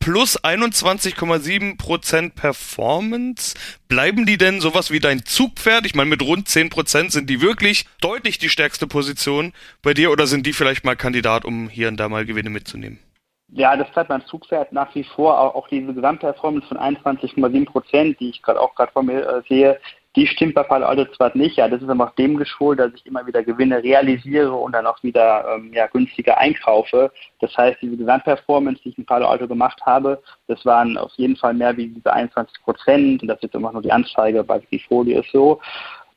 plus 0.00 0.42
21,7% 0.42 2.30
Performance. 2.30 3.54
Bleiben 3.88 4.26
die 4.26 4.38
denn 4.38 4.60
sowas 4.60 4.90
wie 4.90 5.00
dein 5.00 5.24
Zugpferd? 5.24 5.86
Ich 5.86 5.94
meine, 5.94 6.10
mit 6.10 6.22
rund 6.22 6.48
10% 6.48 7.10
sind 7.10 7.28
die 7.30 7.40
wirklich 7.40 7.86
deutlich 8.00 8.38
die 8.38 8.48
stärkste 8.48 8.86
Position 8.86 9.52
bei 9.82 9.94
dir 9.94 10.10
oder 10.10 10.26
sind 10.26 10.46
die 10.46 10.52
vielleicht 10.52 10.84
mal 10.84 10.96
Kandidat, 10.96 11.44
um 11.44 11.68
hier 11.68 11.88
und 11.88 11.98
da 11.98 12.08
mal 12.08 12.24
Gewinne 12.24 12.50
mitzunehmen? 12.50 12.98
Ja, 13.52 13.76
das 13.76 13.90
bleibt 13.90 14.10
mein 14.10 14.24
Zugpferd 14.26 14.72
nach 14.72 14.94
wie 14.94 15.04
vor. 15.04 15.38
Auch, 15.54 15.68
diese 15.68 15.94
Gesamtperformance 15.94 16.68
von 16.68 16.76
21,7 16.76 17.64
Prozent, 17.64 18.20
die 18.20 18.30
ich 18.30 18.42
gerade 18.42 18.60
auch 18.60 18.74
gerade 18.74 18.92
vor 18.92 19.02
mir 19.02 19.26
äh, 19.26 19.42
sehe, 19.48 19.80
die 20.16 20.26
stimmt 20.26 20.54
bei 20.54 20.64
Palo 20.64 20.86
Alto 20.86 21.04
zwar 21.14 21.36
nicht, 21.36 21.56
ja, 21.56 21.68
das 21.68 21.80
ist 21.80 21.88
auch 21.88 22.10
dem 22.16 22.36
geschuldet, 22.36 22.92
dass 22.92 23.00
ich 23.00 23.06
immer 23.06 23.26
wieder 23.26 23.42
Gewinne 23.42 23.82
realisiere 23.82 24.52
und 24.52 24.72
dann 24.72 24.86
auch 24.86 25.00
wieder 25.02 25.46
ähm, 25.54 25.72
ja, 25.72 25.86
günstiger 25.86 26.36
einkaufe. 26.38 27.12
Das 27.40 27.56
heißt, 27.56 27.80
diese 27.80 27.96
Gesamtperformance, 27.96 28.82
die 28.82 28.90
ich 28.90 28.98
in 28.98 29.06
Palo 29.06 29.28
Alto 29.28 29.46
gemacht 29.46 29.80
habe, 29.86 30.20
das 30.46 30.64
waren 30.66 30.98
auf 30.98 31.12
jeden 31.16 31.36
Fall 31.36 31.54
mehr 31.54 31.76
wie 31.76 31.88
diese 31.88 32.12
21 32.12 32.62
Prozent 32.64 33.22
und 33.22 33.28
das 33.28 33.40
ist 33.42 33.54
immer 33.54 33.72
nur 33.72 33.82
die 33.82 33.92
Anzeige 33.92 34.42
bei 34.42 34.60
Wikifolio 34.60 35.20
ist 35.20 35.30
so. 35.30 35.60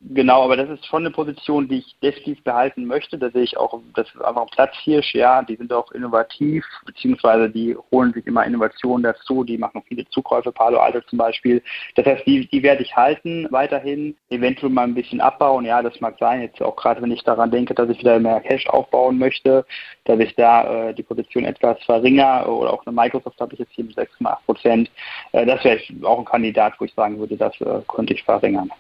Genau, 0.04 0.44
aber 0.44 0.58
das 0.58 0.68
ist 0.68 0.86
schon 0.88 1.04
eine 1.04 1.12
Position, 1.12 1.68
die 1.68 1.78
ich 1.78 1.96
definitiv 2.02 2.44
behalten 2.44 2.86
möchte. 2.86 3.20
Da 3.20 3.30
sehe 3.30 3.44
ich 3.44 3.56
auch, 3.56 3.80
das 3.94 4.08
ist 4.08 4.22
einfach 4.22 4.42
ein 4.42 4.48
Platzhirsch, 4.48 5.14
ja, 5.14 5.44
die 5.44 5.56
sind 5.56 5.72
auch 5.72 5.92
innovativ, 5.92 6.66
beziehungsweise 6.88 7.48
die 7.52 7.78
holen 7.92 8.12
sich 8.12 8.26
immer 8.26 8.44
Innovationen 8.44 9.04
dazu, 9.04 9.44
die 9.44 9.60
machen 9.60 9.84
viele 9.88 10.06
Zukäufe, 10.10 10.52
Palo 10.52 10.80
Alto 10.80 11.02
zum 11.02 11.20
Beispiel. 11.20 11.62
Das 11.96 12.08
heißt, 12.08 12.26
die, 12.26 12.48
die 12.48 12.64
werde 12.64 12.82
ich 12.82 12.96
halten 12.96 13.48
weiterhin, 13.52 14.18
eventuell 14.32 14.72
mal 14.72 14.86
ein 14.86 14.96
bisschen 14.96 15.22
abbauen, 15.22 15.66
ja, 15.66 15.84
das 15.84 16.02
mag 16.02 16.18
sein, 16.20 16.42
jetzt 16.42 16.62
auch 16.64 16.76
gerade 16.76 17.00
wenn 17.04 17.12
ich 17.12 17.24
daran 17.24 17.52
denke, 17.52 17.76
dass 17.76 17.90
ich 17.90 18.00
wieder 18.00 18.20
mehr 18.20 18.42
Cash 18.42 18.68
aufbauen 18.70 19.20
möchte, 19.20 19.66
dass 20.06 20.20
ich 20.20 20.34
da 20.36 20.90
äh, 20.90 20.94
die 20.96 21.04
Position 21.04 21.46
etwas 21.46 21.78
verringere 21.84 22.50
oder 22.50 22.74
auch 22.74 22.84
eine 22.88 22.96
Microsoft 22.96 23.40
habe 23.40 23.54
ich 23.54 23.60
jetzt 23.60 23.74
hier 23.74 23.86
mit 23.86 23.98
6,8 23.98 24.38
Prozent. 24.46 24.92
Äh, 25.32 25.46
das 25.46 25.64
wäre 25.64 25.80
auch 26.04 26.18
ein 26.18 26.26
Kandidat, 26.26 26.74
wo 26.80 26.86
ich 26.86 26.94
sagen 26.96 27.20
würde, 27.20 27.38
das 27.38 27.54
äh, 27.62 27.82
könnte 27.88 28.16
ich 28.16 28.24
verringern. 28.24 28.72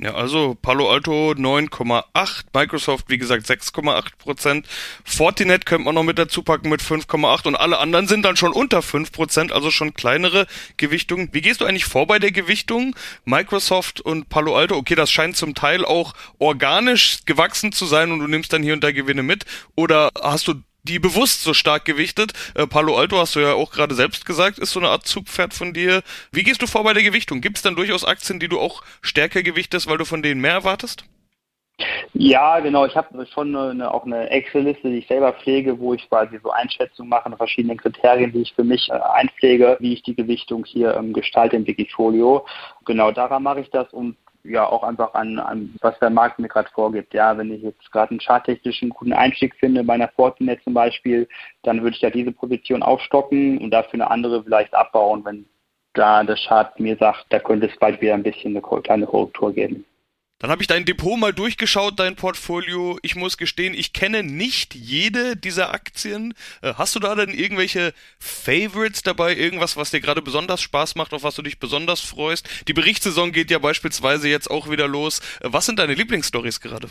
Ja, 0.00 0.14
also 0.14 0.54
Palo 0.54 0.92
Alto 0.92 1.32
9,8, 1.32 2.44
Microsoft 2.54 3.06
wie 3.08 3.18
gesagt 3.18 3.46
6,8 3.46 4.16
Prozent, 4.16 4.68
Fortinet 5.04 5.66
könnte 5.66 5.86
man 5.86 5.96
noch 5.96 6.04
mit 6.04 6.20
dazu 6.20 6.44
packen 6.44 6.68
mit 6.68 6.80
5,8 6.80 7.48
und 7.48 7.56
alle 7.56 7.78
anderen 7.78 8.06
sind 8.06 8.22
dann 8.22 8.36
schon 8.36 8.52
unter 8.52 8.80
5 8.80 9.10
Prozent, 9.10 9.50
also 9.50 9.72
schon 9.72 9.94
kleinere 9.94 10.46
Gewichtungen. 10.76 11.30
Wie 11.32 11.40
gehst 11.40 11.60
du 11.60 11.64
eigentlich 11.64 11.86
vor 11.86 12.06
bei 12.06 12.20
der 12.20 12.30
Gewichtung? 12.30 12.94
Microsoft 13.24 14.00
und 14.00 14.28
Palo 14.28 14.56
Alto, 14.56 14.76
okay, 14.76 14.94
das 14.94 15.10
scheint 15.10 15.36
zum 15.36 15.56
Teil 15.56 15.84
auch 15.84 16.14
organisch 16.38 17.24
gewachsen 17.24 17.72
zu 17.72 17.84
sein 17.84 18.12
und 18.12 18.20
du 18.20 18.28
nimmst 18.28 18.52
dann 18.52 18.62
hier 18.62 18.74
und 18.74 18.84
da 18.84 18.92
Gewinne 18.92 19.24
mit 19.24 19.46
oder 19.74 20.10
hast 20.22 20.46
du 20.46 20.54
die 20.88 20.98
bewusst 20.98 21.42
so 21.42 21.54
stark 21.54 21.84
gewichtet. 21.84 22.32
Äh, 22.54 22.66
Palo 22.66 22.96
Alto 22.96 23.18
hast 23.18 23.36
du 23.36 23.40
ja 23.40 23.54
auch 23.54 23.70
gerade 23.70 23.94
selbst 23.94 24.24
gesagt, 24.26 24.58
ist 24.58 24.72
so 24.72 24.80
eine 24.80 24.88
Art 24.88 25.06
Zugpferd 25.06 25.54
von 25.54 25.72
dir. 25.72 26.02
Wie 26.32 26.42
gehst 26.42 26.62
du 26.62 26.66
vor 26.66 26.84
bei 26.84 26.94
der 26.94 27.02
Gewichtung? 27.02 27.40
Gibt 27.40 27.58
es 27.58 27.62
dann 27.62 27.76
durchaus 27.76 28.04
Aktien, 28.04 28.40
die 28.40 28.48
du 28.48 28.58
auch 28.58 28.82
stärker 29.02 29.42
gewichtest, 29.42 29.86
weil 29.88 29.98
du 29.98 30.04
von 30.04 30.22
denen 30.22 30.40
mehr 30.40 30.52
erwartest? 30.52 31.04
Ja, 32.12 32.58
genau. 32.58 32.86
Ich 32.86 32.96
habe 32.96 33.26
schon 33.26 33.54
eine, 33.54 33.92
auch 33.92 34.04
eine 34.04 34.30
Excel-Liste, 34.30 34.90
die 34.90 34.98
ich 34.98 35.06
selber 35.06 35.32
pflege, 35.32 35.78
wo 35.78 35.94
ich 35.94 36.08
quasi 36.08 36.40
so 36.42 36.50
Einschätzungen 36.50 37.08
mache, 37.08 37.30
verschiedene 37.36 37.76
Kriterien, 37.76 38.32
die 38.32 38.42
ich 38.42 38.54
für 38.54 38.64
mich 38.64 38.88
äh, 38.88 38.94
einpflege, 38.94 39.76
wie 39.78 39.92
ich 39.92 40.02
die 40.02 40.16
Gewichtung 40.16 40.64
hier 40.64 40.96
ähm, 40.96 41.12
gestalte 41.12 41.56
im 41.56 41.66
Wikifolio. 41.66 42.44
Genau 42.84 43.12
daran 43.12 43.44
mache 43.44 43.60
ich 43.60 43.70
das 43.70 43.92
und 43.92 44.16
ja 44.44 44.66
auch 44.66 44.82
einfach 44.82 45.14
an, 45.14 45.38
an 45.38 45.74
was 45.80 45.98
der 45.98 46.10
Markt 46.10 46.38
mir 46.38 46.48
gerade 46.48 46.70
vorgibt. 46.70 47.14
Ja, 47.14 47.36
wenn 47.36 47.52
ich 47.52 47.62
jetzt 47.62 47.90
gerade 47.92 48.10
einen 48.10 48.20
charttechnischen 48.20 48.90
guten 48.90 49.12
Einstieg 49.12 49.54
finde, 49.56 49.84
bei 49.84 49.94
einer 49.94 50.08
Fortinet 50.08 50.62
zum 50.64 50.74
Beispiel, 50.74 51.28
dann 51.62 51.82
würde 51.82 51.96
ich 51.96 52.02
ja 52.02 52.10
diese 52.10 52.32
Position 52.32 52.82
aufstocken 52.82 53.58
und 53.58 53.70
dafür 53.70 53.94
eine 53.94 54.10
andere 54.10 54.42
vielleicht 54.42 54.74
abbauen, 54.74 55.24
wenn 55.24 55.46
da 55.94 56.22
der 56.22 56.36
Chart 56.36 56.78
mir 56.78 56.96
sagt, 56.96 57.26
da 57.30 57.38
könnte 57.38 57.66
es 57.66 57.76
bald 57.78 58.00
wieder 58.00 58.14
ein 58.14 58.22
bisschen 58.22 58.56
eine 58.56 58.82
kleine 58.82 59.06
Korrektur 59.06 59.52
geben. 59.52 59.84
Dann 60.40 60.50
habe 60.50 60.62
ich 60.62 60.68
dein 60.68 60.84
Depot 60.84 61.18
mal 61.18 61.32
durchgeschaut, 61.32 61.98
dein 61.98 62.14
Portfolio. 62.14 62.98
Ich 63.02 63.16
muss 63.16 63.38
gestehen, 63.38 63.74
ich 63.74 63.92
kenne 63.92 64.22
nicht 64.22 64.76
jede 64.76 65.36
dieser 65.36 65.72
Aktien. 65.74 66.32
Äh, 66.62 66.74
hast 66.74 66.94
du 66.94 67.00
da 67.00 67.16
denn 67.16 67.30
irgendwelche 67.30 67.92
Favorites 68.20 69.02
dabei? 69.02 69.34
Irgendwas, 69.34 69.76
was 69.76 69.90
dir 69.90 70.00
gerade 70.00 70.22
besonders 70.22 70.60
Spaß 70.60 70.94
macht, 70.94 71.12
auf 71.12 71.24
was 71.24 71.34
du 71.34 71.42
dich 71.42 71.58
besonders 71.58 72.00
freust? 72.00 72.48
Die 72.68 72.72
Berichtssaison 72.72 73.32
geht 73.32 73.50
ja 73.50 73.58
beispielsweise 73.58 74.28
jetzt 74.28 74.48
auch 74.48 74.70
wieder 74.70 74.86
los. 74.86 75.18
Äh, 75.40 75.48
was 75.50 75.66
sind 75.66 75.80
deine 75.80 75.94
Lieblingsstories 75.94 76.60
gerade? 76.60 76.88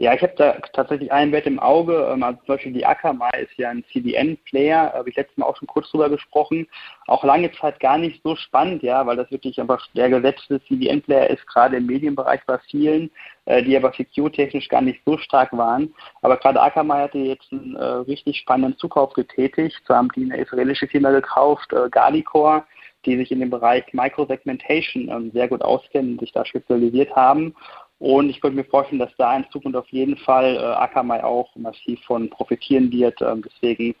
Ja, 0.00 0.14
ich 0.14 0.22
habe 0.22 0.32
da 0.34 0.52
tatsächlich 0.72 1.12
einen 1.12 1.30
Wert 1.30 1.46
im 1.46 1.58
Auge. 1.58 2.08
Ähm, 2.10 2.22
also 2.22 2.38
zum 2.38 2.54
Beispiel 2.54 2.72
die 2.72 2.86
Akamai 2.86 3.28
ist 3.38 3.52
ja 3.58 3.68
ein 3.68 3.84
CDN-Player, 3.92 4.94
habe 4.94 5.10
ich 5.10 5.16
letztes 5.16 5.36
Mal 5.36 5.44
auch 5.44 5.58
schon 5.58 5.68
kurz 5.68 5.90
drüber 5.90 6.08
gesprochen. 6.08 6.66
Auch 7.06 7.22
lange 7.22 7.52
Zeit 7.52 7.78
gar 7.80 7.98
nicht 7.98 8.22
so 8.22 8.34
spannend, 8.34 8.82
ja, 8.82 9.06
weil 9.06 9.16
das 9.16 9.30
wirklich 9.30 9.60
einfach 9.60 9.86
der 9.94 10.08
gesetzte 10.08 10.64
CDN-Player 10.64 11.28
ist, 11.28 11.46
gerade 11.46 11.76
im 11.76 11.84
Medienbereich 11.84 12.40
bei 12.46 12.56
vielen, 12.70 13.10
äh, 13.44 13.62
die 13.62 13.76
aber 13.76 13.92
secure-technisch 13.92 14.70
gar 14.70 14.80
nicht 14.80 15.02
so 15.04 15.18
stark 15.18 15.52
waren. 15.52 15.92
Aber 16.22 16.38
gerade 16.38 16.62
Akamai 16.62 17.02
hatte 17.02 17.18
jetzt 17.18 17.52
einen 17.52 17.76
äh, 17.76 17.84
richtig 17.84 18.38
spannenden 18.38 18.78
Zukauf 18.78 19.12
getätigt. 19.12 19.82
So 19.86 19.94
haben 19.94 20.08
die 20.16 20.24
eine 20.24 20.38
israelische 20.38 20.88
Firma 20.88 21.10
gekauft, 21.10 21.74
äh, 21.74 21.90
Galicore 21.90 22.64
die 23.06 23.16
sich 23.16 23.32
in 23.32 23.40
dem 23.40 23.50
Bereich 23.50 23.84
Microsegmentation 23.92 25.08
ähm, 25.08 25.30
sehr 25.32 25.48
gut 25.48 25.62
auskennen, 25.62 26.18
sich 26.18 26.32
da 26.32 26.44
spezialisiert 26.44 27.14
haben 27.16 27.54
und 28.00 28.30
ich 28.30 28.40
könnte 28.40 28.56
mir 28.56 28.64
vorstellen, 28.64 28.98
dass 28.98 29.14
da 29.18 29.36
in 29.36 29.44
Zukunft 29.52 29.76
auf 29.76 29.88
jeden 29.90 30.16
Fall 30.16 30.56
äh, 30.56 30.58
Akamai 30.58 31.22
auch 31.22 31.54
massiv 31.54 32.00
von 32.06 32.30
profitieren 32.30 32.90
wird. 32.90 33.20
Ähm, 33.20 33.44
deswegen 33.46 33.94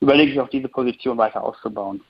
überlege 0.00 0.32
ich 0.32 0.40
auch 0.40 0.48
diese 0.48 0.68
Position 0.68 1.18
weiter 1.18 1.44
auszubauen. 1.44 2.02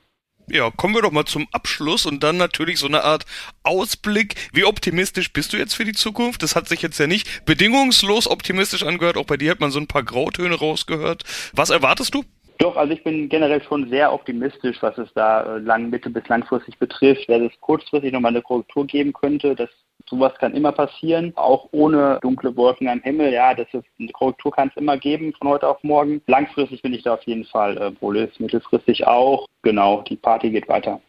Ja, 0.49 0.71
kommen 0.71 0.95
wir 0.95 1.03
doch 1.03 1.11
mal 1.11 1.25
zum 1.25 1.49
Abschluss 1.53 2.07
und 2.07 2.23
dann 2.23 2.37
natürlich 2.37 2.79
so 2.79 2.87
eine 2.87 3.03
Art 3.03 3.25
Ausblick. 3.65 4.35
Wie 4.53 4.65
optimistisch 4.65 5.33
bist 5.33 5.53
du 5.53 5.57
jetzt 5.57 5.75
für 5.75 5.85
die 5.85 5.93
Zukunft? 5.93 6.43
Das 6.43 6.55
hat 6.55 6.69
sich 6.69 6.81
jetzt 6.81 6.99
ja 6.99 7.09
nicht 7.09 7.45
bedingungslos 7.45 8.29
optimistisch 8.29 8.85
angehört. 8.85 9.17
Auch 9.17 9.27
bei 9.27 9.37
dir 9.37 9.51
hat 9.51 9.61
man 9.61 9.73
so 9.73 9.81
ein 9.81 9.89
paar 9.89 10.05
Grautöne 10.05 10.55
rausgehört. 10.55 11.25
Was 11.55 11.71
erwartest 11.71 12.15
du? 12.15 12.25
Doch, 12.59 12.77
also 12.77 12.93
ich 12.93 13.03
bin 13.03 13.29
generell 13.29 13.63
schon 13.65 13.89
sehr 13.89 14.13
optimistisch, 14.13 14.77
was 14.81 14.97
es 14.99 15.13
da 15.15 15.57
äh, 15.57 15.59
lang, 15.59 15.91
mittel- 15.91 16.13
bis 16.13 16.29
langfristig 16.29 16.79
betrifft. 16.79 17.29
Wenn 17.29 17.47
es 17.47 17.53
kurzfristig 17.61 18.13
nochmal 18.13 18.31
eine 18.31 18.43
Korrektur 18.43 18.87
geben 18.87 19.13
könnte, 19.13 19.57
das 19.57 19.71
Sowas 20.13 20.35
kann 20.39 20.55
immer 20.55 20.73
passieren, 20.73 21.33
auch 21.37 21.71
ohne 21.73 22.19
dunkle 22.21 22.55
Wolken 22.55 22.87
am 22.87 23.01
Himmel. 23.01 23.33
Ja, 23.33 23.55
das 23.55 23.67
ist 23.73 23.87
eine 23.99 24.13
Korrektur 24.13 24.53
kann 24.53 24.69
es 24.69 24.77
immer 24.77 24.99
geben 24.99 25.33
von 25.39 25.49
heute 25.49 25.67
auf 25.67 25.83
morgen. 25.83 26.21
Langfristig 26.27 26.83
bin 26.83 26.93
ich 26.93 27.03
da 27.03 27.15
auf 27.15 27.23
jeden 27.23 27.47
Fall 27.47 27.79
äh, 27.79 27.91
bullish, 27.91 28.39
mittelfristig 28.39 29.07
auch. 29.07 29.49
Genau, 29.63 30.03
die 30.03 30.17
Party 30.17 30.51
geht 30.51 30.69
weiter. 30.69 31.01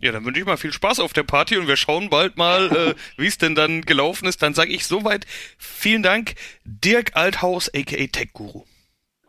Ja, 0.00 0.10
dann 0.10 0.24
wünsche 0.24 0.40
ich 0.40 0.46
mal 0.46 0.56
viel 0.56 0.72
Spaß 0.72 0.98
auf 0.98 1.12
der 1.12 1.22
Party 1.22 1.58
und 1.58 1.68
wir 1.68 1.76
schauen 1.76 2.10
bald 2.10 2.36
mal, 2.36 2.66
äh, 2.72 2.94
wie 3.16 3.28
es 3.28 3.38
denn 3.38 3.54
dann 3.54 3.82
gelaufen 3.82 4.26
ist. 4.26 4.42
Dann 4.42 4.52
sage 4.52 4.72
ich 4.72 4.84
soweit 4.84 5.26
vielen 5.56 6.02
Dank, 6.02 6.34
Dirk 6.64 7.12
Althaus, 7.14 7.70
aka 7.72 8.06
Tech 8.08 8.32
Guru. 8.32 8.64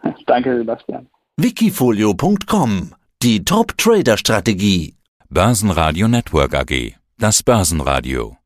Danke, 0.25 0.57
Sebastian. 0.57 1.07
Wikifolio.com 1.37 2.95
Die 3.21 3.45
Top-Trader-Strategie. 3.45 4.95
Börsenradio 5.29 6.07
Network 6.07 6.55
AG. 6.55 6.95
Das 7.19 7.43
Börsenradio. 7.43 8.40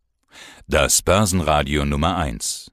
Das 0.68 1.04
Börsenradio 1.04 1.86
Nummer 1.86 2.18
1. 2.18 2.72